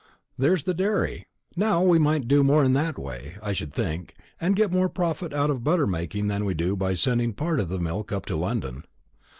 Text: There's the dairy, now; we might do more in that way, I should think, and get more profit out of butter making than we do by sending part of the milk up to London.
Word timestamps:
There's 0.35 0.63
the 0.63 0.73
dairy, 0.73 1.27
now; 1.55 1.83
we 1.83 1.99
might 1.99 2.27
do 2.27 2.41
more 2.43 2.63
in 2.63 2.73
that 2.73 2.97
way, 2.97 3.37
I 3.39 3.53
should 3.53 3.71
think, 3.71 4.15
and 4.39 4.55
get 4.55 4.71
more 4.71 4.89
profit 4.89 5.31
out 5.31 5.51
of 5.51 5.63
butter 5.63 5.85
making 5.85 6.25
than 6.25 6.43
we 6.43 6.55
do 6.55 6.75
by 6.75 6.95
sending 6.95 7.33
part 7.33 7.59
of 7.59 7.69
the 7.69 7.77
milk 7.79 8.11
up 8.11 8.25
to 8.25 8.35
London. 8.35 8.83